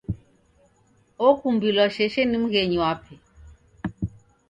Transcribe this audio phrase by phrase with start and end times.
[1.27, 3.15] Okumbilwa sheshe ni mghenyu wape.